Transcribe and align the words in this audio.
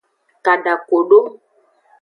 Kadakodo. 0.45 1.19